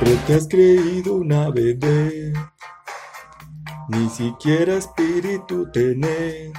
[0.00, 2.32] Siempre te has creído una bebé,
[3.88, 6.54] ni siquiera espíritu tenés.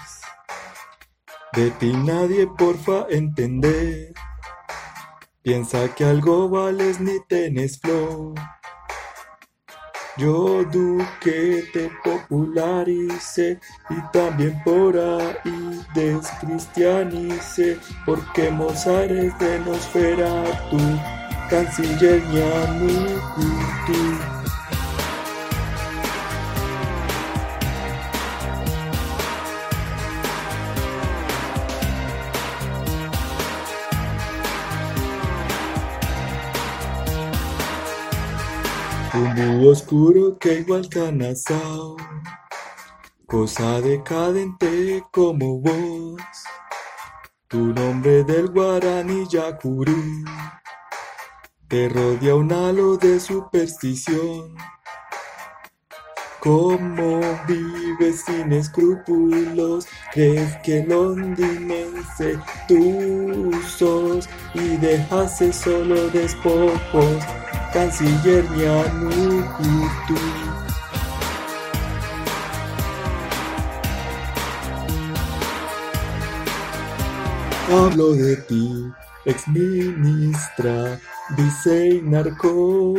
[1.54, 4.14] De ti nadie porfa entender.
[5.42, 8.36] Piensa que algo vales ni tenés flow.
[10.18, 20.78] Yo duque te popularice y también por ahí descristianice, porque Mozart es de Nosferatu,
[21.52, 22.24] canciller.
[39.14, 41.98] Un búho oscuro que igual canazao,
[43.28, 46.22] cosa decadente como vos.
[47.50, 50.02] Tu nombre del guaraní yacurú
[51.72, 54.58] te rodea un halo de superstición.
[56.42, 67.24] Como vives sin escrúpulos, crees que londinense tú sos y dejase solo despojos
[67.72, 70.18] canciller Ñanucutu.
[77.70, 78.92] Hablo de ti,
[79.24, 81.00] ex ministra,
[81.38, 82.94] vice y narco.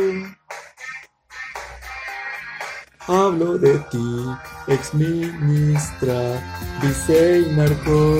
[3.07, 4.25] Hablo de ti,
[4.67, 6.41] ex ministra,
[6.81, 8.17] vice y narco.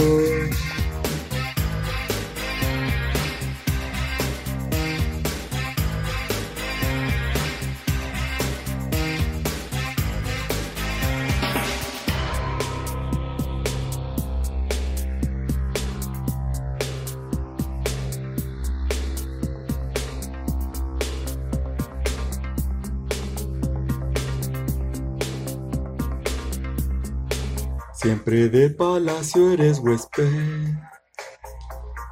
[29.24, 30.76] Palacio eres huésped,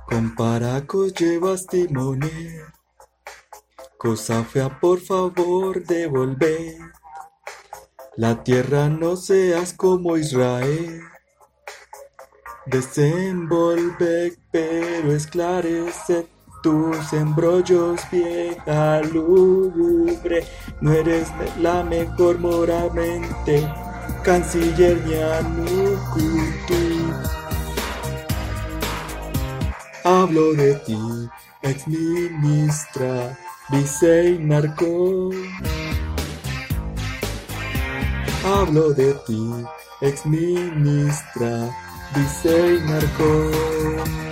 [0.08, 2.64] con paracos llevas timones,
[3.98, 6.78] cosa fea por favor devolver,
[8.16, 11.02] la tierra no seas como Israel,
[12.68, 16.28] desenvolve pero esclarece
[16.64, 20.46] tus embrollos vieja lúgubre,
[20.80, 21.28] no eres
[21.60, 23.68] la mejor moralmente.
[24.24, 27.01] Canciller Ñanucutu.
[30.04, 30.98] Hablo de ti,
[31.62, 33.38] ex ministra,
[33.70, 35.30] vice y narco.
[38.44, 39.40] Hablo de ti,
[40.02, 41.70] ex ministra,
[42.16, 44.31] vice y narco.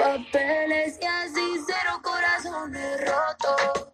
[0.00, 3.88] Papeles y así cero corazones rotos.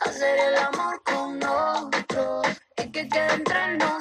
[0.00, 2.42] Hacer el amor con otro
[2.76, 3.91] y que quede entre nosotros.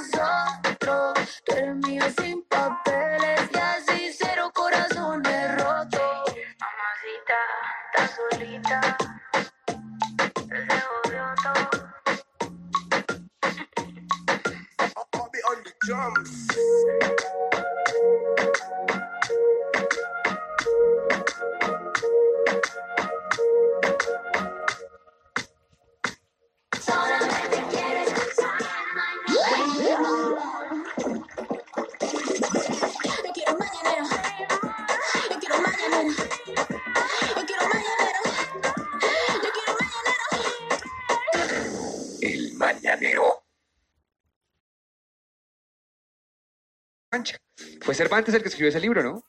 [48.12, 49.24] Cervantes el que escribió ese libro, ¿no?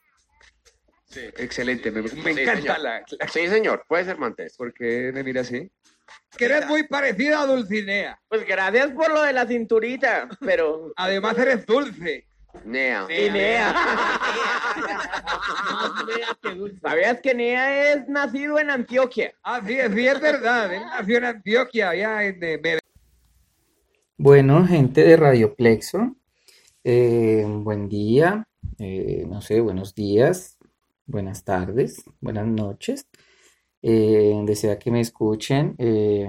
[1.07, 1.21] Sí.
[1.37, 2.81] Excelente, me, me Sí, encanta señor.
[2.81, 4.57] la, la- Sí, señor, puede ser Montes.
[4.57, 5.71] ¿Por qué me mira así?
[6.37, 8.19] Que eres muy parecida a Dulcinea.
[8.29, 10.93] Pues gracias por lo de la cinturita, pero...
[10.97, 12.27] Además eres dulce.
[12.65, 13.07] Nea.
[13.09, 13.73] Y Nea.
[16.83, 19.33] ¿Sabías que Nea es nacido en Antioquia?
[19.45, 20.75] Ah, sí, sí, es verdad.
[20.75, 22.81] Él nació en Antioquia, allá en eh, Medellín.
[24.17, 26.17] Bueno, gente de Radio Plexo,
[26.85, 28.45] eh, buen día.
[28.83, 30.59] Eh, no sé, buenos días,
[31.07, 33.07] buenas tardes, buenas noches.
[33.83, 35.75] Eh, donde sea que me escuchen.
[35.79, 36.29] eh,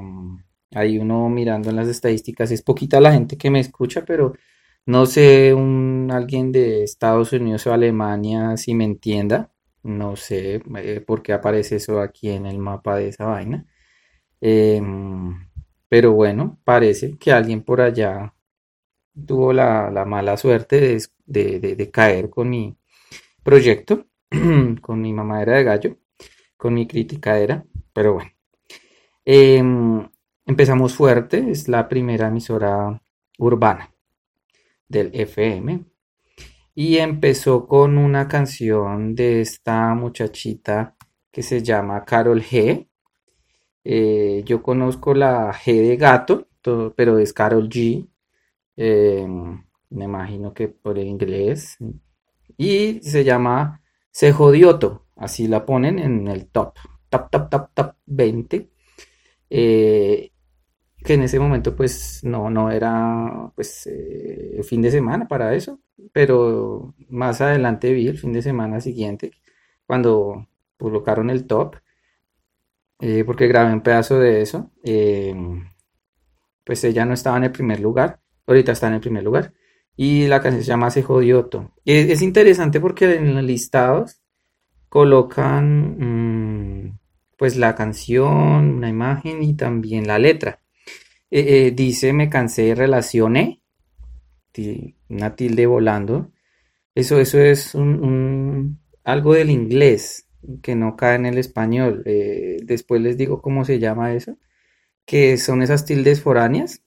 [0.72, 4.34] hay uno mirando en las estadísticas, es poquita la gente que me escucha, pero
[4.86, 9.52] no sé, un, alguien de Estados Unidos o Alemania si me entienda.
[9.84, 13.66] No sé eh, por qué aparece eso aquí en el mapa de esa vaina.
[14.42, 15.48] Em,
[15.90, 18.33] pero bueno, parece que alguien por allá
[19.28, 20.80] tuvo la, la mala suerte
[21.26, 22.78] de, de- de- caer con mi
[23.44, 24.08] proyecto,
[24.82, 25.98] con mi mamadera de gallo,
[26.58, 27.66] con mi criticadera.
[27.94, 28.32] Pero bueno,
[29.26, 30.10] Em,
[30.46, 33.02] empezamos fuerte, es la primera emisora
[33.38, 33.94] urbana
[34.88, 35.86] del FM.
[36.76, 40.96] Y empezó con una canción de esta muchachita
[41.32, 42.88] que se llama Carol G.
[43.86, 48.08] Eh, yo conozco la G de gato, to- pero es Carol G.
[48.78, 49.28] Eh,
[49.90, 51.78] me imagino que por inglés.
[52.58, 53.82] Y se llama
[54.12, 55.08] Se Jodioto.
[55.16, 56.76] Así la ponen en el top.
[57.10, 58.70] Top, top, top, top 20.
[59.50, 60.32] Eh,
[61.04, 65.80] que en ese momento pues no, no era pues eh, fin de semana para eso.
[66.14, 69.32] Pero más adelante vi el fin de semana siguiente
[69.88, 70.48] cuando
[70.78, 71.78] colocaron el top.
[73.00, 74.72] eh, porque grabé un pedazo de eso.
[74.84, 75.34] eh,
[76.64, 79.54] pues ella no estaba en el primer lugar, ahorita está en el primer lugar.
[79.96, 81.74] Y la canción se llama Se Jodioto.
[81.86, 84.22] Es, es interesante porque en los listados
[84.90, 87.00] colocan mm,
[87.38, 90.60] pues la canción, una imagen y también la letra.
[91.32, 93.64] Eh, eh, dice me cansé, relacioné,
[95.10, 96.32] una tilde volando.
[96.94, 97.76] Eso, eso es
[99.04, 100.28] algo del inglés
[100.62, 102.04] que no cae en el español.
[102.06, 104.38] Eh, después les digo cómo se llama eso,
[105.06, 106.84] que son esas tildes foráneas,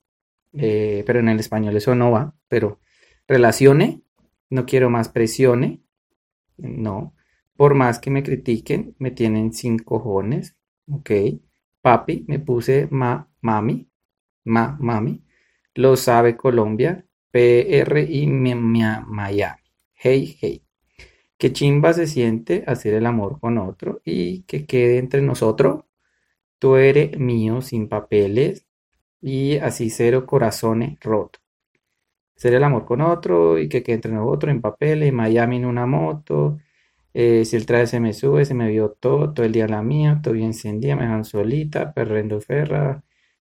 [0.59, 2.35] eh, pero en el español eso no va.
[2.49, 2.81] Pero
[3.29, 4.03] relacione,
[4.51, 5.83] no quiero más presione,
[6.59, 7.15] no.
[7.57, 10.57] Por más que me critiquen, me tienen sin cojones,
[10.91, 11.11] ok.
[11.83, 13.89] Papi, me puse ma, mami,
[14.45, 15.25] ma, mami.
[15.75, 19.63] Lo sabe Colombia, PR y mi- mi- Miami.
[19.95, 20.63] Hey, hey.
[21.39, 25.85] Qué chimba se siente hacer el amor con otro y que quede entre nosotros.
[26.59, 28.66] Tú eres mío sin papeles
[29.21, 31.43] y así cero corazones rotos.
[32.37, 35.87] Hacer el amor con otro y que quede entre nosotros en papeles, Miami en una
[35.87, 36.59] moto.
[37.15, 39.83] eh, si él trae se me sube, se me vio todo, todo el día la
[39.83, 43.03] mía, todo bien encendida, me dejan solita, perrendo ferra,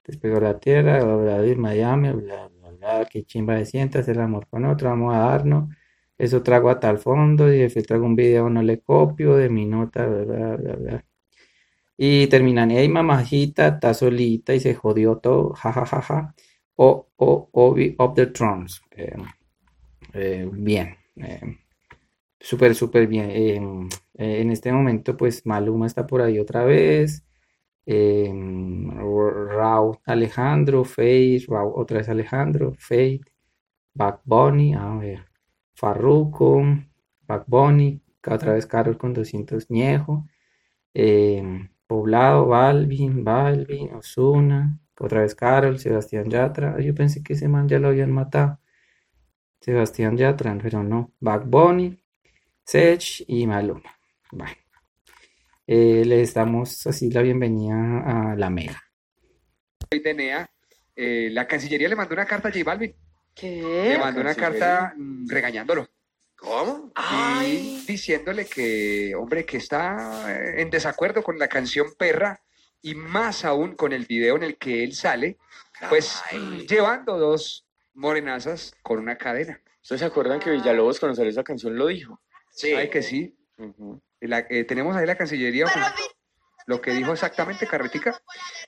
[0.06, 4.18] despegó la tierra, bla, bla, bla, Miami, bla, bla, bla, qué chimba se siente hacer
[4.18, 5.70] el amor con otro, vamos a darnos.
[6.18, 9.66] Eso trago hasta el fondo y si traigo un video no le copio de mi
[9.68, 11.06] nota, bla, bla, bla, bla.
[12.02, 16.34] Y terminan, hey mamajita, está solita y se jodió todo, ja, ja, ja, ja.
[16.78, 18.82] O, o, Obi of the Thrones.
[18.92, 19.18] Eh,
[20.14, 21.58] eh, bien, eh,
[22.40, 23.90] súper, súper bien.
[24.16, 27.26] En este momento, pues Maluma está por ahí otra vez.
[27.86, 33.24] Rauw Alejandro, Faith, Rauw otra vez Alejandro, Faith,
[33.94, 35.26] Bad Bunny, a ver,
[35.74, 36.64] Farruko,
[37.28, 40.26] Bad Bunny, otra vez Carol con 200 Ñejo,
[40.94, 41.44] eh,
[41.90, 46.80] Poblado, Balvin, Balvin, Ozuna, otra vez Carol, Sebastián Yatra.
[46.80, 48.60] Yo pensé que ese man ya lo habían matado.
[49.60, 51.16] Sebastián Yatra, pero no.
[51.20, 52.00] Bad Bunny,
[52.64, 53.92] Sech y Maluma.
[54.32, 54.54] Bueno,
[55.66, 58.84] eh, les damos así la bienvenida a la Mega.
[60.96, 62.94] Eh, la Cancillería le mandó una carta a J Balvin.
[63.34, 63.94] ¿Qué?
[63.94, 65.88] Le mandó una carta mm, regañándolo
[66.40, 66.92] ¿Cómo?
[67.46, 70.26] y diciéndole que, hombre, que está
[70.58, 72.42] en desacuerdo con la canción Perra
[72.82, 75.38] y más aún con el video en el que él sale,
[75.90, 76.66] pues Ay.
[76.68, 79.62] llevando dos morenazas con una cadena.
[79.82, 82.22] ¿Ustedes se acuerdan que Villalobos cuando salió esa canción lo dijo?
[82.52, 82.74] Sí.
[82.74, 83.36] Ay, que sí.
[84.22, 85.86] La- eh, tenemos ahí la Cancillería, pues,
[86.68, 88.22] lo que dijo exactamente Carretica,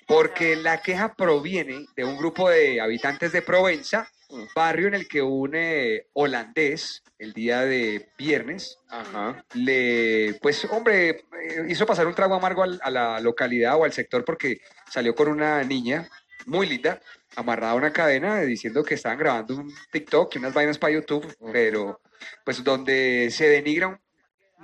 [0.07, 4.09] porque la queja proviene de un grupo de habitantes de Provenza,
[4.55, 9.43] barrio en el que un eh, holandés, el día de viernes, Ajá.
[9.53, 13.93] le, pues hombre, eh, hizo pasar un trago amargo al- a la localidad o al
[13.93, 14.59] sector porque
[14.89, 16.07] salió con una niña
[16.45, 16.99] muy linda,
[17.35, 21.35] amarrada a una cadena, diciendo que estaban grabando un TikTok y unas vainas para YouTube,
[21.51, 22.01] pero
[22.43, 23.99] pues donde se denigra un,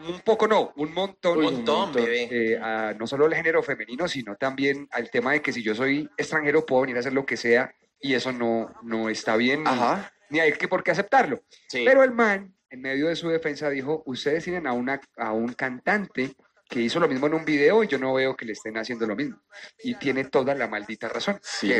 [0.07, 2.27] un poco, no, un montón, Un montón, bebé.
[2.53, 5.73] eh, a no solo el género femenino, sino también al tema de que si yo
[5.75, 9.63] soy extranjero puedo venir a hacer lo que sea y eso no, no está bien,
[9.63, 10.11] ni- Ajá.
[10.29, 11.41] ni hay que por qué aceptarlo.
[11.67, 11.83] Sí.
[11.85, 15.53] Pero el man, en medio de su defensa, dijo, ustedes tienen a, una, a un
[15.53, 16.33] cantante
[16.69, 19.07] que hizo lo mismo en un video y yo no veo que le estén haciendo
[19.07, 19.37] lo mismo.
[19.83, 21.39] Y tiene toda la maldita razón.
[21.41, 21.71] Sí.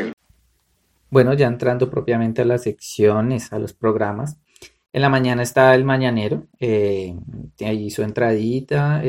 [1.10, 4.36] Bueno, ya entrando propiamente a las secciones, a los programas,
[4.92, 7.14] En la mañana está el mañanero, eh,
[7.60, 9.02] ahí su entradita,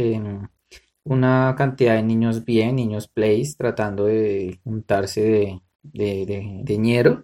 [1.03, 7.23] una cantidad de niños bien, niños plays, tratando de juntarse de, de, de,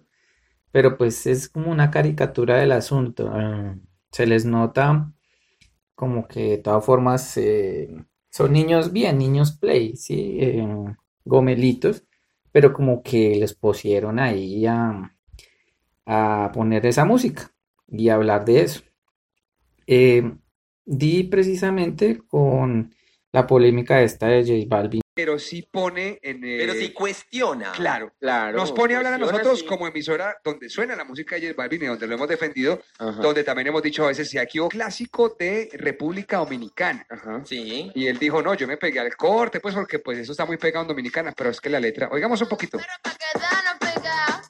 [0.72, 3.30] pero pues es como una caricatura del asunto.
[3.32, 3.76] ah,
[4.12, 5.12] se les nota
[5.94, 7.88] como que de todas formas eh,
[8.30, 10.38] son niños bien, niños play, ¿sí?
[10.40, 10.66] Eh,
[11.24, 12.04] gomelitos,
[12.52, 15.14] pero como que les pusieron ahí a,
[16.06, 17.52] a poner esa música
[17.88, 18.82] y hablar de eso.
[19.86, 20.22] Eh,
[20.84, 22.94] di precisamente con
[23.32, 25.00] la polémica esta de J Balvin.
[25.16, 26.44] Pero sí pone en...
[26.44, 27.72] eh, Pero si cuestiona.
[27.72, 28.12] Claro.
[28.20, 28.58] Claro.
[28.58, 31.84] Nos pone a hablar a nosotros como emisora donde suena la música de J Balvin
[31.84, 33.12] y donde lo hemos defendido, Ajá.
[33.22, 37.06] donde también hemos dicho a veces si aquí hubo clásico de República Dominicana.
[37.08, 37.40] Ajá.
[37.46, 37.90] Sí.
[37.94, 40.58] Y él dijo, no, yo me pegué al corte, pues porque pues eso está muy
[40.58, 42.76] pegado en Dominicana, pero es que la letra, oigamos un poquito.
[42.76, 43.75] Pegados.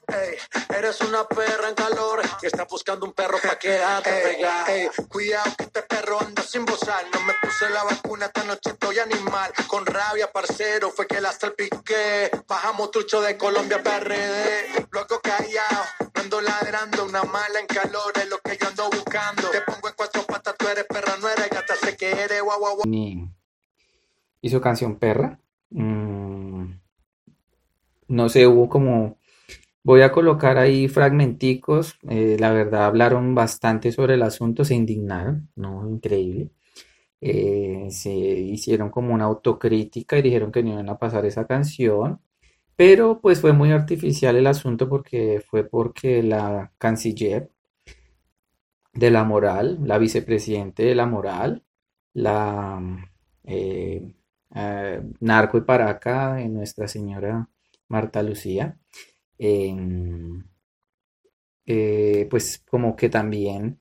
[0.07, 0.35] Ey,
[0.77, 4.73] eres una perra en calor y estás buscando un perro para quedarte pegada.
[4.73, 7.03] Ey, cuidado que este perro anda sin bozar.
[7.13, 9.51] No me puse la vacuna, esta noche estoy animal.
[9.67, 12.31] Con rabia, parcero, fue que la salpiqué.
[12.47, 14.87] Bajamos trucho de Colombia PRD.
[14.91, 17.05] Luego callado, no ando ladrando.
[17.05, 19.49] Una mala en calor es lo que yo ando buscando.
[19.49, 22.59] Te pongo en cuatro patas, tú eres perra, no eres gata, sé que eres guau
[22.59, 22.87] guau guau.
[22.89, 23.29] y,
[24.41, 25.39] y su canción Perra.
[25.69, 26.71] Mm,
[28.07, 29.16] no sé, hubo como...
[29.87, 31.97] Voy a colocar ahí fragmenticos.
[32.09, 35.89] eh, la verdad hablaron bastante sobre el asunto, se indignaron, ¿no?
[35.89, 36.51] Increíble.
[37.21, 42.21] Eh, se hicieron como una autocrítica y dijeron que no iban a pasar esa canción.
[42.77, 47.51] Pero pues fue muy artificial el asunto porque fue porque la canciller
[48.93, 51.63] de la moral, la vicepresidente de la moral,
[52.13, 52.81] la
[53.43, 54.13] eh,
[55.19, 57.49] narco y paraca de Nuestra Señora
[57.87, 58.77] Marta Lucía,
[59.39, 59.77] eh,
[62.29, 63.79] pues como que también,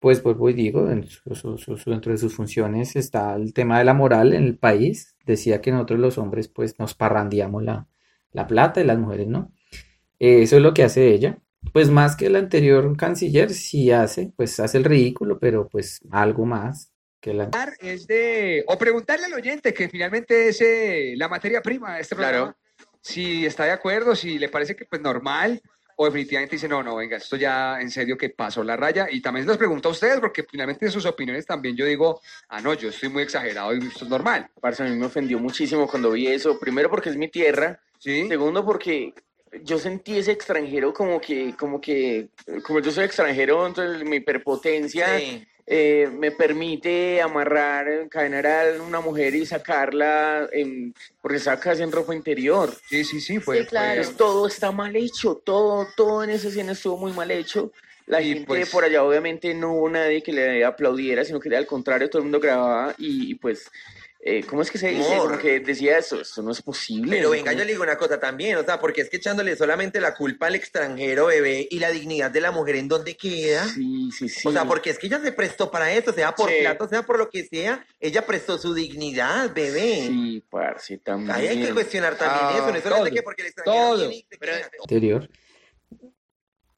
[0.00, 3.52] pues vuelvo y digo, en su- su- su- su- dentro de sus funciones está el
[3.54, 5.16] tema de la moral en el país.
[5.24, 7.86] Decía que nosotros los hombres pues nos parrandeamos la,
[8.32, 9.52] la plata y las mujeres no.
[10.18, 11.38] Eh, eso es lo que hace ella.
[11.72, 16.44] Pues más que el anterior canciller, sí hace, pues hace el ridículo, pero pues algo
[16.44, 17.50] más que la...
[17.80, 22.16] Es de, o preguntarle al oyente, que finalmente es eh, la materia prima de este
[22.16, 22.56] Claro.
[23.02, 25.60] Si está de acuerdo, si le parece que pues normal,
[25.96, 29.08] o definitivamente dice, no, no, venga, esto ya en serio que pasó la raya.
[29.10, 32.60] Y también se los pregunto a ustedes, porque finalmente sus opiniones también yo digo, ah,
[32.60, 34.48] no, yo estoy muy exagerado y esto es normal.
[34.60, 36.58] Parce, a mí me ofendió muchísimo cuando vi eso.
[36.58, 37.80] Primero porque es mi tierra.
[37.98, 38.26] ¿Sí?
[38.26, 39.14] Segundo porque
[39.64, 42.28] yo sentí ese extranjero como que, como que,
[42.64, 45.46] como yo soy extranjero, entonces mi hiperpotencia Sí.
[45.66, 51.92] eh, me permite amarrar, encadenar a una mujer y sacarla en, porque está casi en
[51.92, 52.74] ropa interior.
[52.88, 54.02] Sí, sí, sí, fue, Sí, claro.
[54.16, 57.72] todo está mal hecho, todo, todo en esa escena estuvo muy mal hecho.
[58.06, 61.54] La Y gente pues- por allá obviamente no hubo nadie que le aplaudiera, sino que
[61.56, 63.70] al contrario todo el mundo grababa y, y, pues,
[64.24, 65.16] eh, ¿cómo es que se dice?
[65.18, 67.16] Como que decía eso, esto no es posible.
[67.16, 70.00] Pero venga, yo le digo una cosa también, o sea, porque es que echándole solamente
[70.00, 73.64] la culpa al extranjero, bebé, y la dignidad de la mujer en donde queda.
[73.66, 74.46] Sí, sí, sí.
[74.46, 76.54] O sea, porque es que ella se prestó para esto, sea por Sí.
[76.60, 80.06] plato, sea por lo que sea, ella prestó su dignidad, bebé.
[80.06, 81.32] Sí, parce, también.
[81.32, 83.96] Ahí hay que cuestionar también Ah, eso, no es solamente todo, que porque el extranjero
[83.96, 84.10] todo.
[84.38, 84.68] Pero- queda.
[84.82, 85.28] anterior.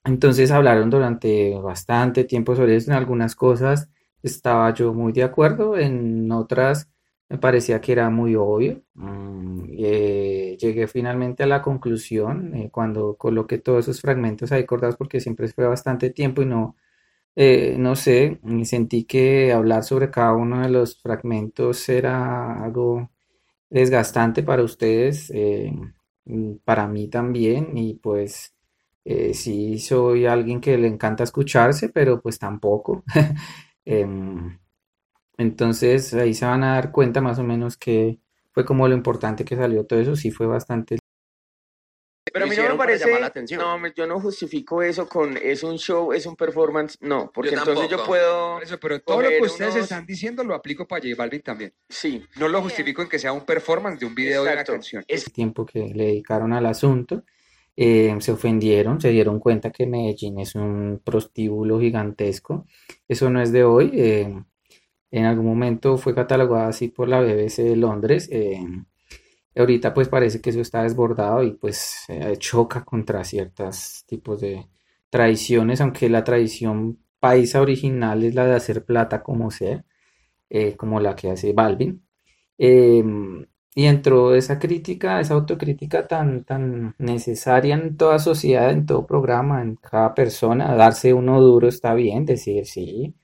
[0.05, 2.91] Entonces hablaron durante bastante tiempo sobre eso.
[2.91, 3.89] En algunas cosas
[4.23, 6.89] estaba yo muy de acuerdo, en otras
[7.29, 8.83] me parecía que era muy obvio.
[8.95, 14.97] Mm, eh, llegué finalmente a la conclusión eh, cuando coloqué todos esos fragmentos ahí cortados
[14.97, 16.77] porque siempre fue bastante tiempo y no,
[17.37, 23.11] eh, no sé, sentí que hablar sobre cada uno de los fragmentos era algo
[23.71, 25.33] desgastante para ustedes,
[26.27, 28.55] mm, para mí también, y pues
[29.35, 33.05] sí soy alguien que le encanta escucharse, pero pues tampoco.
[33.87, 34.59] Em,
[35.39, 38.19] entonces ahí se van a dar cuenta más o menos que
[38.53, 40.99] fue como lo importante que salió todo eso, sí fue bastante.
[42.33, 43.61] Pero a mí no me parece, llamar la atención.
[43.61, 47.59] no, yo no justifico eso con es un show, es un performance, no, porque Yo
[47.59, 51.03] entonces yo puedo, eso, pero todo lo que ustedes unos- están diciendo lo aplico para
[51.03, 51.73] J Balvin también.
[51.89, 54.73] sí, No lo justifico en que sea un performance de un video de una Exacto.
[54.73, 55.05] canción.
[55.07, 57.23] es tiempo que le dedicaron al asunto,
[57.77, 62.67] eh, se ofendieron, se dieron cuenta que Medellín es un prostíbulo gigantesco.
[63.07, 63.91] Eso no es de hoy.
[63.95, 64.43] eh,
[65.19, 68.29] en algún momento fue catalogado así por la BBC de Londres.
[68.33, 68.59] eh,
[69.57, 74.67] ahorita pues parece que eso está desbordado y pues eh, choca contra ciertos tipos de
[75.11, 79.85] tradiciones, aunque la tradición paisa original es la de hacer plata como sea,
[80.51, 82.03] eh, como la que hace Balvin.
[82.59, 89.07] Em, y entró esa crítica, esa autocrítica tan, tan necesaria en toda sociedad, en todo
[89.07, 93.15] programa, en cada persona, darse uno duro está bien, decir sí.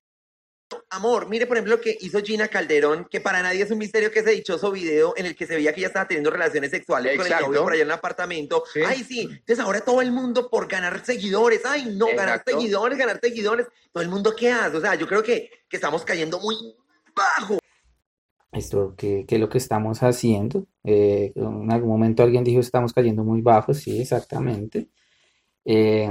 [0.91, 4.11] Amor, mire por ejemplo lo que hizo Gina Calderón, que para nadie es un misterio
[4.11, 7.17] que ese dichoso video en el que se veía que ella estaba teniendo relaciones sexuales
[7.17, 8.65] con el novio por allá en el apartamento.
[8.73, 8.81] Sí.
[8.87, 9.21] Ay, sí.
[9.23, 11.63] Entonces ahora todo el mundo por ganar seguidores.
[11.65, 13.67] Ay, no, ganar seguidores, ganar seguidores.
[13.93, 14.77] Todo el mundo qué hace.
[14.77, 16.57] O sea, yo creo que, que estamos cayendo muy
[17.15, 17.59] bajo.
[18.53, 20.67] Esto, que, que es lo que estamos haciendo.
[20.85, 24.89] Eh, en algún momento alguien dijo estamos cayendo muy bajo, sí, exactamente.
[25.65, 26.09] Eh,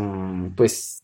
[0.55, 1.03] pues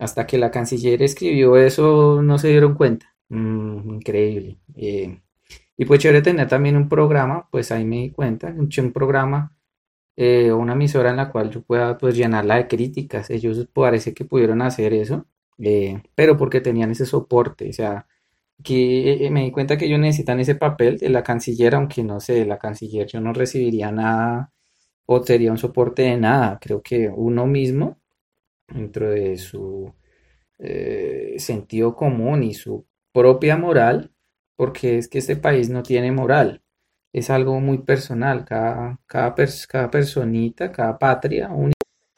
[0.00, 3.14] hasta que la canciller escribió eso no se dieron cuenta.
[3.28, 4.58] Mm, increíble.
[4.76, 5.20] Eh,
[5.76, 9.56] y pues chévere tener también un programa, pues ahí me di cuenta, un, un programa
[10.16, 13.30] eh, o una emisora en la cual yo pueda pues llenarla de críticas.
[13.30, 15.26] Ellos parece que pudieron hacer eso,
[15.58, 18.06] eh, pero porque tenían ese soporte, o sea
[18.64, 22.20] que eh, me di cuenta que ellos necesitan ese papel de la canciller, aunque no
[22.20, 24.52] sé, de la canciller yo no recibiría nada
[25.06, 26.58] o sería un soporte de nada.
[26.60, 27.99] Creo que uno mismo,
[28.70, 29.92] dentro de su
[30.58, 34.12] eh, sentido común y su propia moral,
[34.56, 36.62] porque es que este país no tiene moral,
[37.12, 41.72] es algo muy personal, cada, cada, pers- cada personita, cada patria, un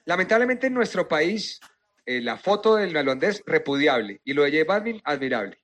[0.05, 1.61] Lamentablemente en nuestro país,
[2.05, 5.59] eh, la foto del holandés repudiable y lo de J Balvin admirable.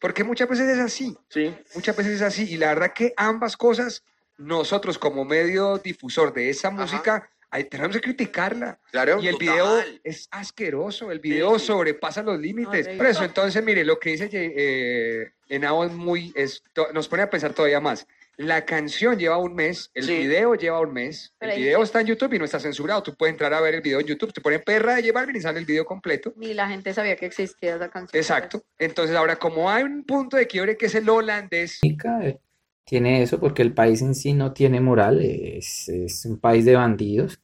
[0.00, 1.54] Porque muchas veces es así, Sí.
[1.74, 2.52] muchas veces es así.
[2.52, 4.02] Y la verdad que ambas cosas,
[4.36, 8.78] nosotros como medio difusor de esa música, ahí tenemos que criticarla.
[8.90, 9.20] Claro.
[9.22, 9.46] Y el total.
[9.46, 11.66] video es asqueroso, el video Sí.
[11.66, 12.88] sobrepasa los límites.
[12.88, 17.22] Por eso, entonces, mire, lo que dice eh, Henao es muy, es, to- nos pone
[17.22, 18.06] a pensar todavía más.
[18.36, 20.16] La canción lleva un mes, el Sí.
[20.16, 23.04] video lleva un mes, Pero el ahí- video está en YouTube y no está censurado.
[23.04, 25.40] Tú puedes entrar a ver el video en YouTube, te ponen perra de Balvin y
[25.40, 26.32] sale el video completo.
[26.36, 28.20] Ni la gente sabía que existía esa canción.
[28.20, 28.64] Exacto.
[28.80, 32.38] Entonces, ahora, como hay un punto de quiebre que es el holandés, eh,
[32.84, 36.74] tiene eso porque el país en sí no tiene moral, es, es un país de
[36.74, 37.40] bandidos.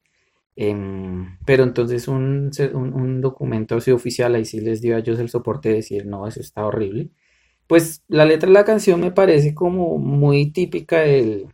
[0.63, 5.31] Em, pero entonces un, un, documento así oficial ahí sí les dio a ellos el
[5.31, 7.11] soporte de decir, no, eso está horrible.
[7.67, 11.49] Pues la letra de la canción me parece como muy típica del,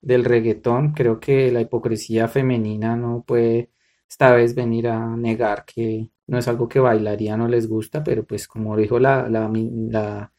[0.00, 0.92] del reggaetón.
[0.92, 3.70] Creo que la hipocresía femenina no puede
[4.08, 8.24] esta vez venir a negar que no es algo que bailaría, no les gusta, pero
[8.26, 10.32] pues como dijo la, la, la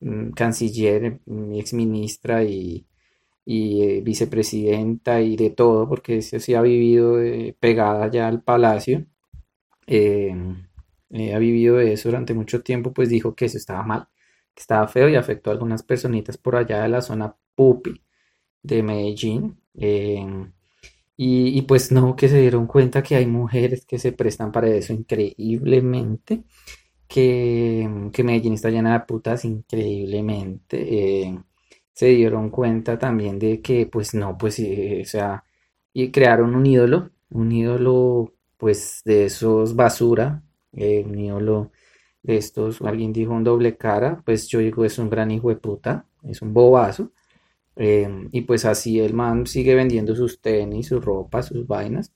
[0.00, 2.86] mm, canciller, mi ex ministra y,
[3.46, 9.06] y vicepresidenta y de todo, porque eso sí ha vivido eh, pegada ya al palacio,
[9.86, 10.34] eh,
[11.10, 14.08] eh, ha vivido de eso durante mucho tiempo, pues dijo que eso estaba mal,
[14.54, 18.02] que estaba feo y afectó a algunas personitas por allá de la zona Pupi
[18.62, 19.58] de Medellín.
[19.74, 20.26] eh,
[21.16, 24.68] y, y pues no, que se dieron cuenta que hay mujeres que se prestan para
[24.68, 26.44] eso increíblemente
[27.08, 31.38] que, que Medellín está llena de putas increíblemente.
[31.96, 35.44] Se dieron cuenta también de que, pues no, pues, eh, o sea,
[35.94, 41.72] y crearon un ídolo, un ídolo, pues, de esos basura, eh, un ídolo
[42.22, 45.56] de estos, alguien dijo un doble cara, pues yo digo, es un gran hijo de
[45.56, 47.12] puta, es un bobazo.
[47.76, 52.12] eh, y pues así el man sigue vendiendo sus tenis, su ropa, sus vainas.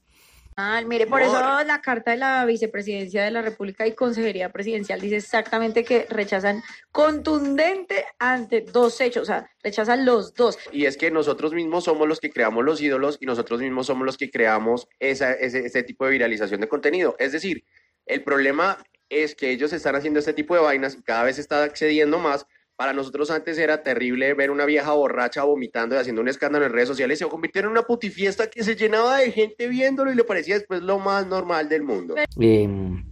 [0.57, 1.33] Ah, mire, por eso
[1.65, 6.63] la carta de la vicepresidencia de la República y Consejería Presidencial dice exactamente que rechazan
[6.93, 10.59] contundente ante dos hechos, o sea, rechazan los dos.
[10.73, 14.05] Y es que nosotros mismos somos los que creamos los ídolos y nosotros mismos somos
[14.05, 17.17] los que creamos esa, ese, ese tipo de viralización de contenido.
[17.19, 17.65] Es decir,
[18.07, 21.63] el problema es que ellos están haciendo este tipo de vainas y cada vez está
[21.65, 22.47] accediendo más.
[22.81, 26.73] Para nosotros antes era terrible ver una vieja borracha vomitando y haciendo un escándalo en
[26.73, 27.19] redes sociales.
[27.19, 30.81] Se convirtió en una putifiesta que se llenaba de gente viéndolo y le parecía después
[30.81, 32.15] lo más normal del mundo.
[32.39, 33.05] em,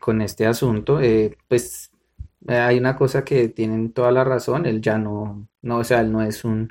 [0.00, 1.90] con este asunto, eh, pues
[2.46, 6.02] eh, hay una cosa que tienen toda la razón, él ya no, no, o sea,
[6.02, 6.68] él no es un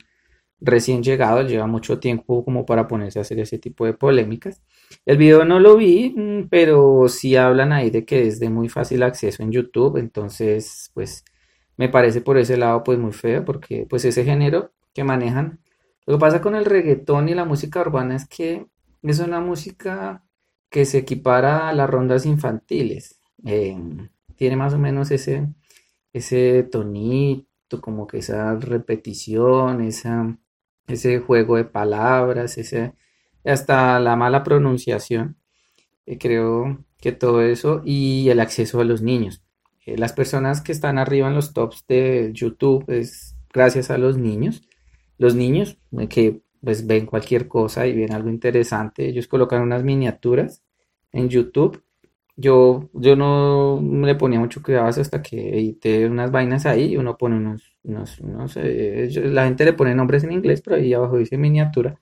[0.62, 4.62] recién llegado, él lleva mucho tiempo como para ponerse a hacer ese tipo de polémicas.
[5.06, 8.70] El video no lo vi, mm, pero sí hablan ahí de que es de muy
[8.70, 11.26] fácil acceso en YouTube, entonces, pues
[11.78, 15.60] me parece por ese lado pues muy feo, porque pues ese género que manejan,
[16.06, 18.68] lo que pasa con el reggaetón y la música urbana es que
[19.02, 20.24] es una música
[20.70, 23.20] que se equipara a las rondas infantiles.
[23.46, 23.78] Eh,
[24.36, 25.48] tiene más o menos ese,
[26.14, 30.38] ese tonito, como que esa repetición, esa,
[30.88, 32.94] ese juego de palabras, ese,
[33.46, 35.38] hasta la mala pronunciación.
[36.06, 39.45] Eh, creo que todo eso y el acceso a los niños.
[39.86, 44.18] Eh, las personas que están arriba en los tops de YouTube es gracias a los
[44.18, 44.64] niños.
[45.18, 49.84] Los niños eh, que pues ven cualquier cosa y ven algo interesante, ellos colocan unas
[49.84, 50.64] miniaturas
[51.12, 51.82] en YouTube
[52.38, 57.18] yo, yo no le ponía mucho cuidado hasta que edité unas vainas ahí y uno
[57.18, 60.94] pone unos, unos, no sé, yo- la gente le pone nombres en inglés, pero ahí
[60.94, 62.00] abajo dice miniatura.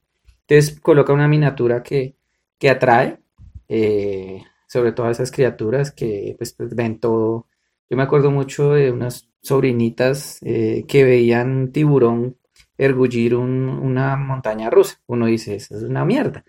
[0.47, 2.15] Entonces coloca una miniatura que,
[2.59, 3.19] que atrae,
[3.67, 7.47] eh, sobre todo a esas criaturas que pues, pues, ven todo.
[7.89, 12.37] Yo me acuerdo mucho de unas sobrinitas eh, que veían un tiburón
[12.77, 14.99] ergullir un- una montaña rusa.
[15.07, 16.43] Uno dice, eso es una mierda.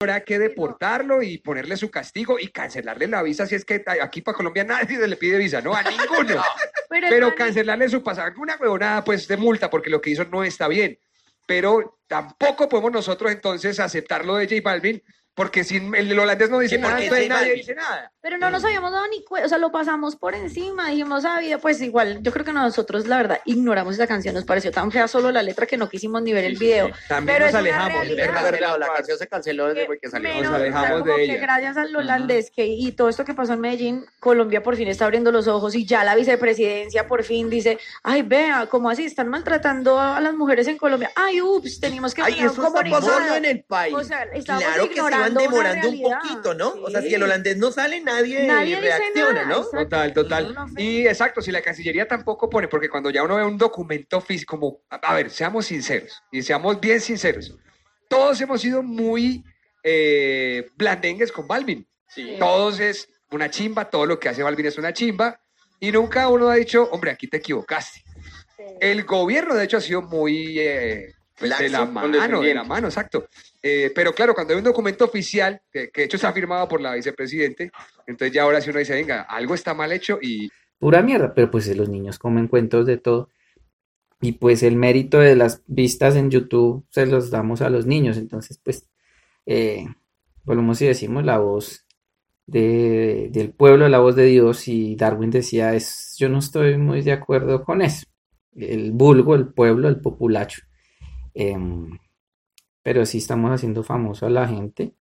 [0.00, 4.20] Habrá que deportarlo y ponerle su castigo y cancelarle la visa si es que aquí
[4.22, 6.40] para Colombia nadie le pide visa, no a ninguno.
[6.88, 10.44] Pero, Pero cancelarle su pasaje, alguna huevonada pues de multa porque lo que hizo no
[10.44, 10.98] está bien.
[11.46, 15.02] Pero tampoco podemos nosotros entonces aceptarlo de J Balvin
[15.38, 18.10] porque si el holandés no dice Sí, nada, entonces nadie dice nada.
[18.20, 21.38] Pero no nos habíamos dado ni cuenta, o sea, lo pasamos por encima, dijimos, ah,
[21.62, 25.06] pues igual, yo creo que nosotros, la verdad, ignoramos esa canción, nos pareció tan fea
[25.06, 26.90] solo la letra que no quisimos ni ver el video.
[27.08, 27.92] También Pero nos alejamos.
[27.92, 28.26] realidad.
[28.26, 30.28] Es verdad, la canción se canceló desde que salió.
[30.28, 31.40] Menos, Nos o sea, alejamos como de que ella.
[31.40, 35.04] gracias al holandés que, y todo esto que pasó en Medellín, Colombia por fin está
[35.04, 39.04] abriendo los ojos y ya la vicepresidencia por fin dice, ay, vea, ¿cómo así?
[39.04, 41.12] Están maltratando a las mujeres en Colombia.
[41.14, 43.06] Ay, ups, tenemos que Ay, poner un eso está comunicado".
[43.06, 43.94] pasando en el país.
[43.94, 45.00] O sea, estamos Claro que se
[45.34, 46.68] van demorando un poquito, ¿no?
[46.82, 47.08] O sea, Sí.
[47.08, 49.56] si el holandés no sale, nadie, Nadie reacciona, nada, ¿no?
[49.58, 49.78] exacto.
[49.84, 50.54] Total, total.
[50.54, 50.66] No.
[50.76, 54.58] Y exacto, si la Cancillería tampoco pone, porque cuando ya uno ve un documento físico,
[54.58, 57.54] como, a, ver, seamos sinceros y seamos bien sinceros,
[58.08, 59.44] todos hemos sido muy
[59.82, 61.86] eh, blandengues con Balvin.
[62.38, 65.40] Todos es una chimba, todo lo que hace Balvin es una chimba,
[65.80, 68.02] y nunca uno ha dicho, hombre, aquí te equivocaste.
[68.80, 72.88] El gobierno, de hecho, ha sido muy eh, pues, de la mano, de la mano,
[72.88, 73.28] exacto.
[73.62, 76.80] Eh, pero claro, cuando hay un documento oficial, que, que de hecho está firmado por
[76.80, 77.70] la vicepresidente,
[78.06, 81.50] entonces ya ahora sí uno dice, venga, algo está mal hecho y pura mierda, pero
[81.50, 83.30] pues los niños comen cuentos de todo.
[84.20, 88.16] Y pues el mérito de las vistas en YouTube se los damos a los niños.
[88.16, 88.88] Entonces, pues,
[89.46, 89.86] eh,
[90.42, 91.86] volvemos y decimos la voz
[92.46, 94.66] de- del pueblo, la voz de Dios.
[94.66, 98.06] Y Darwin decía, es, yo no estoy muy de acuerdo con eso.
[98.56, 100.62] El vulgo, el pueblo, el populacho.
[101.34, 101.98] Em,
[102.82, 104.94] pero sí estamos haciendo famoso a la gente,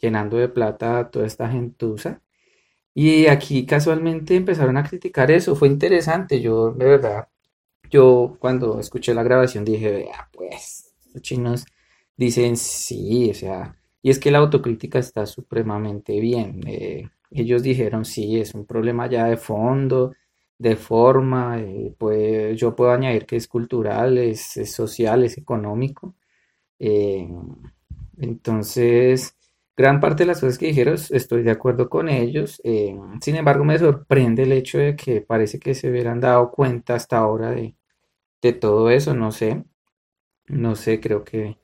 [0.00, 2.22] llenando de plata a toda esta gentuza.
[2.94, 7.28] Y aquí casualmente empezaron a criticar eso, fue interesante, yo de verdad,
[7.90, 11.66] yo cuando escuché la grabación dije, vea, pues, los chinos
[12.16, 16.60] dicen sí, o sea, y es que la autocrítica está supremamente bien.
[16.66, 20.14] eh, ellos dijeron sí, es un problema ya de fondo,
[20.58, 21.94] de forma, eh,
[22.56, 26.14] yo puedo añadir que es cultural, es, es social, es económico.
[26.78, 27.28] eh,
[28.18, 29.34] entonces...
[29.78, 32.60] Gran parte de las cosas que dijeron estoy de acuerdo con ellos.
[32.64, 36.94] eh, sin embargo, me sorprende el hecho de que parece que se hubieran dado cuenta
[36.94, 37.76] hasta ahora de,
[38.42, 39.14] de todo eso.
[39.14, 39.64] No sé,
[40.48, 41.58] no sé, creo que,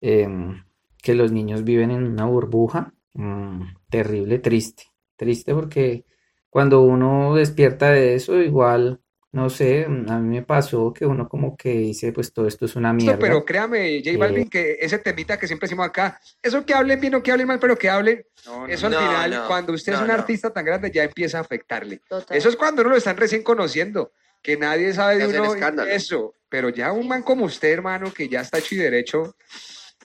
[0.00, 0.64] em,
[1.02, 4.84] que los niños viven en una burbuja mm, terrible, triste.
[5.16, 6.04] Triste porque
[6.50, 9.00] cuando uno despierta de eso, igual,
[9.32, 12.74] no sé, a mí me pasó que uno como que dice, pues todo esto es
[12.74, 13.18] una mierda.
[13.20, 17.00] pero créame, J Eh, Balvin, que ese temita que siempre decimos acá, eso que hablen
[17.00, 18.24] bien o que hablen mal, pero que hablen,
[18.68, 20.14] eso al no, final, no, cuando usted es no, un no.
[20.14, 22.00] artista tan grande, ya empieza a afectarle.
[22.08, 22.36] Total.
[22.36, 25.88] Eso es cuando uno lo están recién conociendo, que nadie sabe de uno escándalo.
[25.90, 29.36] eso, pero ya un man como usted, hermano, que ya está hecho y derecho,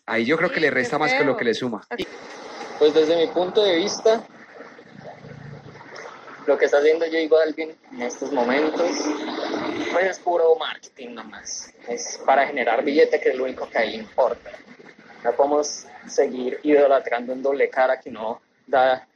[0.05, 1.81] ahí yo creo que le resta más que lo que le suma.
[2.77, 4.23] Pues desde mi punto de vista,
[6.45, 8.91] lo que está haciendo J Balvin en estos momentos,
[9.91, 11.73] pues es puro marketing nomás.
[11.87, 14.51] Es para generar billete, que es lo único que ahí importa.
[15.23, 19.07] No podemos seguir idolatrando en doble cara que no da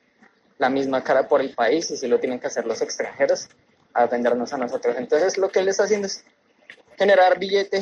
[0.58, 3.48] la misma cara por el país y si lo tienen que hacer los extranjeros
[3.94, 4.96] a vendernos a nosotros.
[4.98, 6.26] Entonces lo que él está haciendo es
[6.98, 7.82] generar billete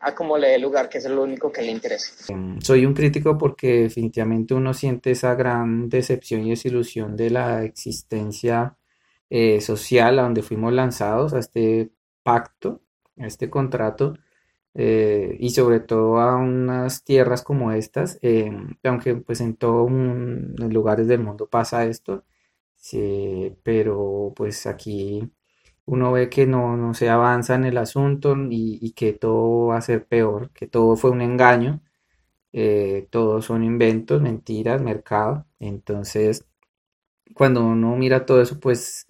[0.00, 2.32] a como le dé lugar, que es lo único que le interesa.
[2.32, 7.64] Em, Soy un crítico porque definitivamente uno siente esa gran decepción y desilusión de la
[7.64, 8.75] existencia
[9.30, 11.90] eh, social a donde fuimos lanzados, a este
[12.22, 12.82] pacto,
[13.18, 14.14] a este contrato,
[14.74, 20.72] eh, y sobre todo a unas tierras como estas, em, aunque pues en todos los
[20.72, 22.24] lugares del mundo pasa esto,
[22.76, 25.30] sí, pero pues aquí
[25.86, 29.82] uno ve que no, no se avanza en el asunto y, que todo va a
[29.82, 31.82] ser peor, que todo fue un engaño,
[32.52, 35.46] eh, todos son inventos, mentiras, mercado.
[35.60, 36.46] Entonces,
[37.34, 39.05] cuando uno mira todo eso, pues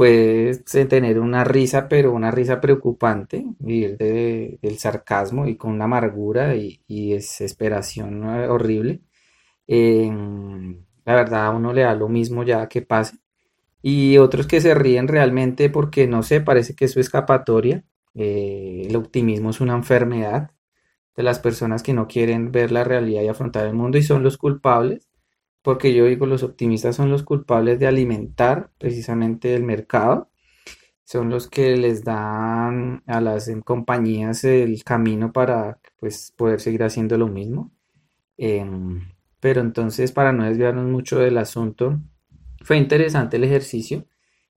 [0.00, 5.72] puede se- tener una risa, pero una risa preocupante, vivir de- del sarcasmo y con
[5.72, 6.80] una amargura y,
[7.14, 9.02] desesperación eh, horrible.
[9.66, 13.18] Em, la verdad, a uno le da lo mismo ya que pase.
[13.82, 17.84] Y otros que se ríen realmente porque no sé, parece que es su escapatoria.
[18.14, 20.52] Eh, el optimismo es una enfermedad
[21.16, 24.24] de las personas que no quieren ver la realidad y afrontar el mundo y son
[24.24, 25.09] los culpables.
[25.62, 30.30] Porque yo digo, los optimistas son los culpables de alimentar precisamente el mercado,
[31.04, 37.18] son los que les dan a las compañías el camino para pues poder seguir haciendo
[37.18, 37.72] lo mismo.
[38.38, 39.02] Em,
[39.40, 42.00] pero entonces, para no desviarnos mucho del asunto,
[42.62, 44.06] fue interesante el ejercicio,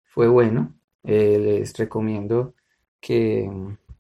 [0.05, 0.75] fue bueno.
[1.05, 2.55] eh, les recomiendo
[3.01, 3.51] que,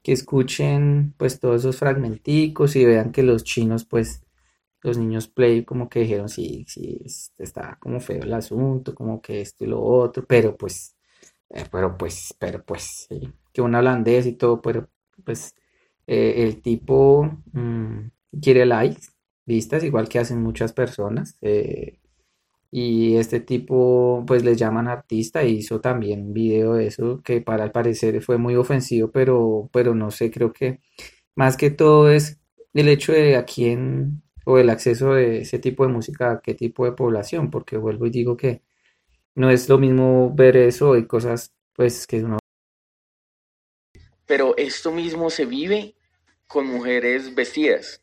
[0.03, 4.23] que escuchen pues todos esos fragmenticos y vean que los chinos pues
[4.83, 9.21] los niños play como que dijeron sí, sí, es- está como feo el asunto, como
[9.23, 10.97] que esto y lo otro, pero pues,
[11.51, 14.88] eh, pero pues, pero pues, sí, que un holandés y todo, pero
[15.25, 15.55] pues
[16.07, 18.09] eh, el tipo mm,
[18.42, 19.09] quiere likes,
[19.47, 21.37] vistas, igual que hacen muchas personas.
[21.42, 21.99] eh,
[22.71, 27.64] y este tipo, pues les llaman artista, hizo también un video de eso que para
[27.64, 30.81] al parecer fue muy ofensivo, pero, pero no sé, creo que
[31.37, 32.40] más que todo es
[32.75, 36.55] el hecho de a quién o el acceso de ese tipo de música a qué
[36.55, 38.63] tipo de población, porque vuelvo y digo que
[39.35, 42.39] no es lo mismo ver eso y cosas pues que uno
[44.27, 45.95] Pero esto mismo se vive
[46.47, 48.01] con mujeres vestidas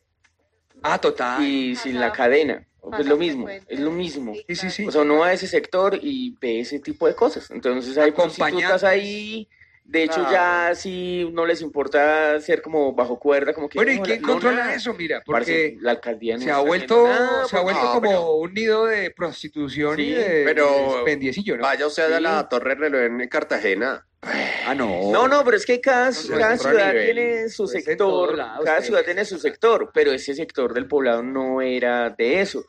[0.82, 1.42] Ah, total.
[1.44, 2.66] y sin la cadena.
[2.98, 4.34] Es lo mismo, es lo mismo.
[4.48, 4.86] Sí, sí, sí.
[4.86, 7.50] O sea, uno va a ese sector y ve ese tipo de cosas.
[7.50, 8.84] Entonces hay prostitutas Acompañantes.
[8.84, 9.48] ahí.
[9.90, 10.30] De hecho, Claro.
[10.30, 13.76] ya si no les importa ser como bajo cuerda, como que.
[13.76, 14.94] Bueno, ¿y no, quién no, controla eso?
[14.94, 18.34] Mira, porque la alcaldía no se ha vuelto, nada, se ha porque- vuelto como pero-
[18.36, 21.04] un nido de prostitución y Sí, de, pero-.
[21.60, 22.22] Vaya usted a Sí.
[22.22, 24.06] la Torre Reloj en Cartagena.
[24.22, 25.10] Ah, no.
[25.10, 26.56] No, no, pero es que cada, ciudad
[26.92, 27.04] nivel.
[27.06, 28.86] tiene su Pues sector, lado, cada usted.
[28.90, 32.64] ciudad tiene su sector, pero ese sector del poblado no era de eso.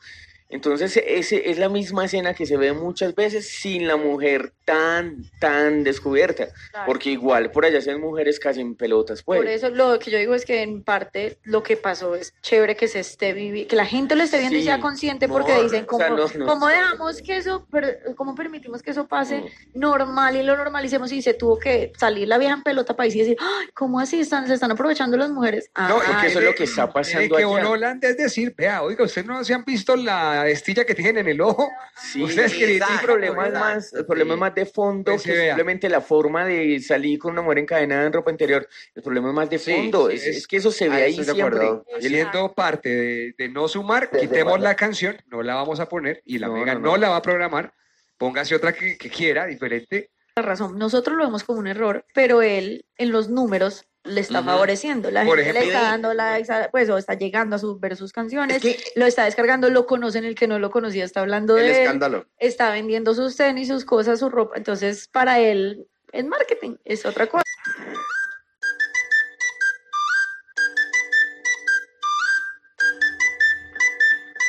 [0.52, 5.24] Entonces, ese es la misma escena que se ve muchas veces sin la mujer tan,
[5.40, 6.86] tan descubierta, Claro.
[6.86, 9.38] porque igual por allá sean mujeres casi en pelotas, pues.
[9.40, 12.76] Por eso lo que yo digo es que en parte lo que pasó es chévere
[12.76, 15.60] que se esté viviendo, que la gente lo esté viendo y sea consciente No, porque
[15.62, 16.46] dicen o cómo, sea, no, no.
[16.46, 19.46] cómo dejamos que eso, per- cómo permitimos que eso pase Mm.
[19.80, 23.12] normal y lo normalicemos y se tuvo que salir la vieja en pelota para y
[23.12, 25.70] decir, ay, ¿cómo así están, se están aprovechando las mujeres?
[25.76, 27.60] No, Ah, porque eso es lo que está pasando tiene que allá.
[27.60, 31.28] un holandés decir, vea, oiga, ¿ustedes no se han visto la estilla que tienen en
[31.28, 31.68] el ojo?
[31.96, 34.40] Sí, Ustedes quieren el exacto, problema es exacto, más, el problema es sí.
[34.40, 38.12] más de fondo Pues que simplemente la forma de salir con una mujer encadenada en
[38.12, 38.68] ropa interior.
[38.94, 41.02] El problema es más de fondo, sí, es, es- es que eso se ve ahí
[41.02, 41.58] ahí estoy de siempre.
[41.66, 41.84] acuerdo.
[42.00, 46.22] Siendo parte de, de no sumar, Desde quitemos la canción, no la vamos a poner
[46.24, 46.96] y la No, Mega no, no, no.
[46.96, 47.72] la va a programar.
[48.18, 50.10] Póngase otra que, que quiera, diferente.
[50.36, 50.78] la razón.
[50.78, 55.10] Nosotros lo vemos como un error, pero él en los números le está favoreciendo.
[55.10, 57.96] La Por gente le está dando likes, a- pues, o está llegando a sus, ver
[57.96, 61.20] sus canciones, Es que lo está descargando, lo conocen, el que no lo conocía está
[61.20, 62.26] hablando El de él, escándalo.
[62.38, 64.56] está vendiendo sus tenis, sus cosas, su ropa.
[64.56, 67.42] Entonces, para él es marketing, es otra cosa.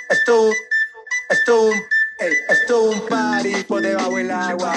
[0.09, 0.49] Esto,
[1.29, 1.69] esto,
[2.49, 4.73] esto un party por debajo del agua.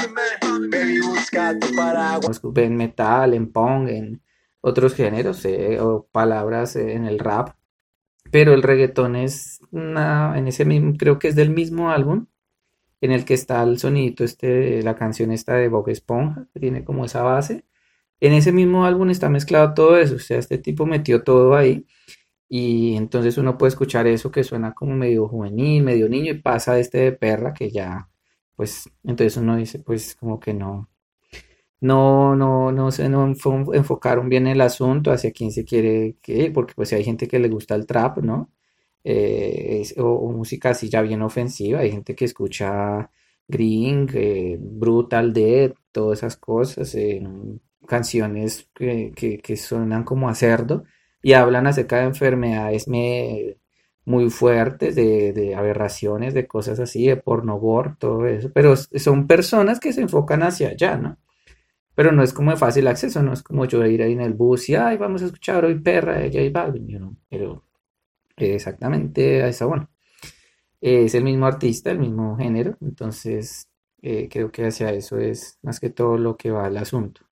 [0.70, 2.40] Baby, busca tu paraguas.
[2.56, 4.22] en metal, en punk, en
[4.66, 7.56] otros géneros eh, o palabras eh, en el rap.
[8.32, 12.26] Pero el reggaetón es una, en ese mismo, creo que es del mismo álbum
[13.00, 16.84] en el que está el sonidito este, la canción esta de Bob Esponja, que tiene
[16.84, 17.64] como esa base.
[18.20, 21.86] En ese mismo álbum está mezclado todo eso, o sea, este tipo metió todo ahí
[22.48, 26.78] y entonces uno puede escuchar eso que suena como medio juvenil, medio niño y pasa
[26.78, 28.08] este de perra que ya,
[28.56, 30.90] pues, entonces uno dice, pues como que no,
[31.80, 36.50] no, no, no se no enfo- enfocaron bien el asunto hacia quién se quiere que
[36.50, 38.50] porque pues hay gente que le gusta el trap, ¿no?
[39.04, 43.10] Eh, o, música así ya bien ofensiva, hay gente que escucha
[43.48, 47.22] Green, eh, Brutal Dead, todas esas cosas, eh,
[47.86, 50.84] canciones que, que, suenan como a cerdo
[51.22, 53.56] y hablan acerca de enfermedades me-
[54.04, 59.80] muy fuertes, de, de aberraciones, de cosas así, de pornogor, todo eso, pero son personas
[59.80, 61.18] que se enfocan hacia allá, ¿no?
[61.96, 64.34] Pero no es como de fácil acceso, no es como yo ir ahí en el
[64.34, 67.64] bus y, ay, vamos a escuchar hoy Perra de J Balvin, you Pero
[68.36, 69.90] exactamente esa, bueno,
[70.80, 73.70] es el mismo artista, el mismo género, entonces
[74.02, 77.22] eh, creo que hacia eso es más que todo lo que va el asunto.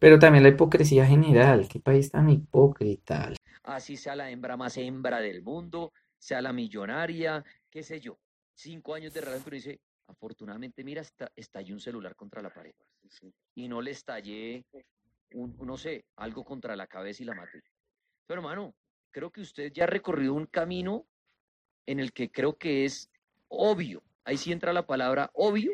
[0.00, 3.32] Pero también la hipocresía general, qué país tan hipócrita.
[3.62, 8.18] así sea la hembra más hembra del mundo, sea la millonaria, qué sé yo.
[8.54, 12.74] Cinco años de relación, pero dice, afortunadamente, mira, esta- estallé un celular contra la pared.
[13.54, 14.64] Y no le estallé,
[15.32, 17.62] un, no sé, algo contra la cabeza y la maté.
[18.26, 18.74] Pero hermano,
[19.10, 21.06] creo que usted ya ha recorrido un camino
[21.86, 23.10] en el que creo que es
[23.48, 25.72] obvio, ahí sí entra la palabra obvio,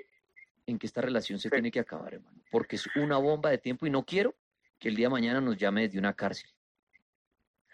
[0.66, 3.87] en que esta relación se tiene que acabar, hermano, porque es una bomba de tiempo
[3.87, 4.35] y no quiero
[4.79, 6.51] que el día de mañana nos llame desde una cárcel.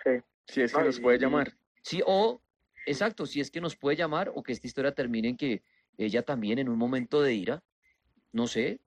[0.02, 0.10] Sí,
[0.46, 1.56] si es que nos puede llamar.
[1.82, 2.40] Sí, o
[2.86, 5.62] exacto, si es que nos puede llamar o que esta historia termine en que
[6.04, 7.62] ella también en un momento de ira,
[8.32, 8.80] no sé,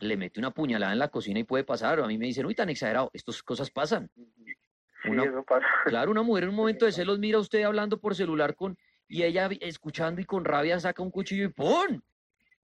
[0.00, 2.00] le mete una puñalada en la cocina y puede pasar.
[2.00, 4.10] A mí me dicen, uy, tan exagerado, estas cosas pasan.
[4.14, 5.66] Sí, Una- eso pasa.
[5.86, 8.76] Claro, una mujer en un momento de celos mira a usted hablando por celular con
[9.08, 12.00] y ella escuchando y con rabia saca un cuchillo y ¡pum!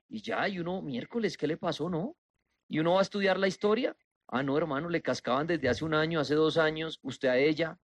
[0.09, 2.16] Y ya, y uno, miércoles, ¿qué le pasó, no?
[2.68, 3.97] Y uno va a estudiar la historia.
[4.29, 7.79] Ah, no, hermano, le cascaban desde hace un año, hace dos años, usted a ella.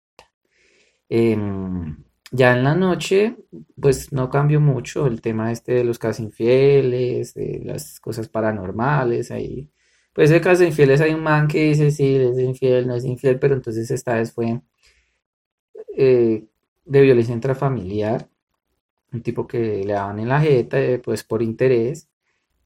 [1.08, 1.96] Em,
[2.30, 3.36] ya en la noche,
[3.80, 9.30] pues no cambió mucho el tema este de los casos infieles, de las cosas paranormales,
[9.30, 9.70] ahí.
[10.12, 13.38] Pues de casos infieles hay un man que dice, sí, es infiel, no es infiel,
[13.38, 14.60] pero entonces esta vez fue
[15.96, 16.46] eh,
[16.84, 18.28] de violencia intrafamiliar,
[19.12, 22.08] un tipo que le daban en la jeta, pues por interés,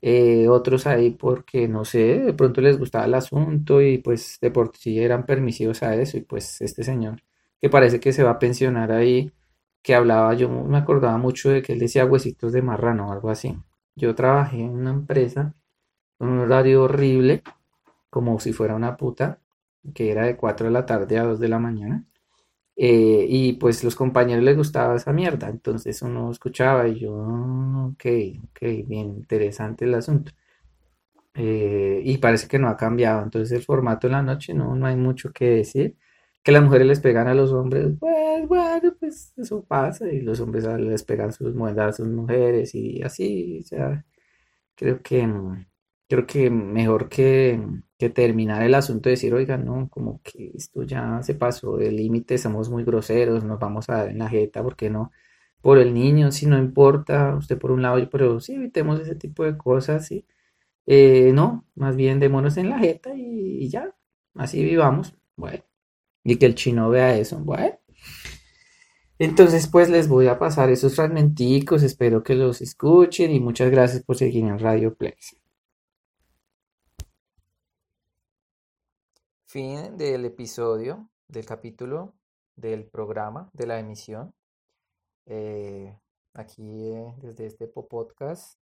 [0.03, 4.51] eh, otros ahí porque, no sé, de pronto les gustaba el asunto y pues de
[4.51, 7.23] por sí eran permisivos a eso y pues este señor
[7.61, 9.33] que parece que se va a pensionar ahí,
[9.83, 13.31] que hablaba, yo me acordaba mucho de que él decía huesitos de marrano o algo
[13.31, 13.57] así.
[13.97, 15.55] Yo trabajé en una empresa
[16.19, 17.43] con un horario horrible,
[18.11, 19.41] como si fuera una puta,
[19.95, 22.05] que era de 4 de la tarde a 2 de la mañana.
[22.77, 27.87] Eh, y pues los compañeros les gustaba esa mierda, entonces uno escuchaba y yo, "Ah,
[27.93, 28.07] ok,
[28.51, 30.33] ok, bien interesante el asunto.
[31.35, 34.87] Eh, y parece que no ha cambiado, entonces el formato en la noche no, no
[34.87, 35.97] hay mucho que decir.
[36.43, 40.41] Que las mujeres les pegan a los hombres, pues bueno, pues eso pasa, y los
[40.41, 44.05] hombres les pegan sus muelas a sus mujeres y así, o sea,
[44.77, 45.67] creo que, mm,
[46.09, 47.61] creo que mejor que,
[47.99, 51.97] que terminar el asunto y decir, oiga, no, como que esto ya se pasó del
[51.97, 55.13] límite, somos muy groseros, nos vamos a dar en la jeta, ¿por qué no?
[55.63, 59.45] Por el niño, si no importa, usted por un lado, pero sí evitemos ese tipo
[59.45, 60.27] de cosas, sí.
[60.87, 63.95] Eh, no, más bien démonos en la jeta y, y ya,
[64.35, 65.65] así vivamos, bueno,
[66.25, 67.77] y que el chino vea eso, bueno.
[69.23, 74.03] Entonces, pues les voy a pasar esos fragmenticos, espero que los escuchen y muchas gracias
[74.03, 75.37] por seguir en Radio Plex.
[79.47, 82.15] Fin del episodio, del capítulo,
[82.57, 84.35] del programa, de la emisión.
[85.27, 85.97] Eh,
[86.35, 88.59] aquí eh, desde este po- podcast.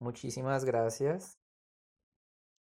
[0.00, 1.39] Muchísimas gracias.